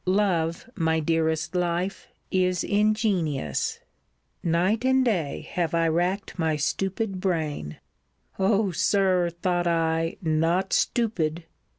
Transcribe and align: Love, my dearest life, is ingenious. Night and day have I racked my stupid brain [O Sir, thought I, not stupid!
Love, 0.07 0.67
my 0.75 0.99
dearest 0.99 1.53
life, 1.53 2.07
is 2.31 2.63
ingenious. 2.63 3.79
Night 4.41 4.83
and 4.83 5.05
day 5.05 5.47
have 5.51 5.75
I 5.75 5.87
racked 5.89 6.39
my 6.39 6.55
stupid 6.55 7.19
brain 7.21 7.77
[O 8.39 8.71
Sir, 8.71 9.29
thought 9.29 9.67
I, 9.67 10.17
not 10.19 10.73
stupid! 10.73 11.43